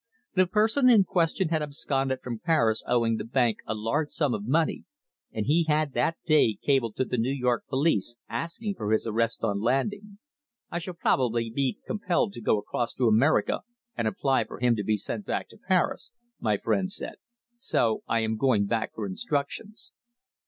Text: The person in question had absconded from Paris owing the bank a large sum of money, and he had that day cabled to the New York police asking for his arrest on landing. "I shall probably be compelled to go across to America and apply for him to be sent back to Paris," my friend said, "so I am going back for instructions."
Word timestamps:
The 0.33 0.47
person 0.47 0.89
in 0.89 1.03
question 1.03 1.49
had 1.49 1.61
absconded 1.61 2.21
from 2.23 2.39
Paris 2.39 2.81
owing 2.87 3.17
the 3.17 3.23
bank 3.23 3.57
a 3.67 3.75
large 3.75 4.09
sum 4.09 4.33
of 4.33 4.47
money, 4.47 4.85
and 5.31 5.45
he 5.45 5.65
had 5.65 5.93
that 5.93 6.17
day 6.25 6.57
cabled 6.63 6.95
to 6.95 7.05
the 7.05 7.19
New 7.19 7.29
York 7.31 7.67
police 7.69 8.15
asking 8.27 8.73
for 8.73 8.91
his 8.91 9.05
arrest 9.05 9.43
on 9.43 9.61
landing. 9.61 10.17
"I 10.71 10.79
shall 10.79 10.95
probably 10.95 11.51
be 11.51 11.77
compelled 11.85 12.33
to 12.33 12.41
go 12.41 12.57
across 12.57 12.95
to 12.95 13.05
America 13.07 13.59
and 13.95 14.07
apply 14.07 14.45
for 14.45 14.57
him 14.59 14.75
to 14.77 14.83
be 14.83 14.97
sent 14.97 15.23
back 15.27 15.47
to 15.49 15.59
Paris," 15.67 16.13
my 16.39 16.57
friend 16.57 16.91
said, 16.91 17.17
"so 17.55 18.01
I 18.07 18.21
am 18.21 18.37
going 18.37 18.65
back 18.65 18.95
for 18.95 19.05
instructions." 19.05 19.91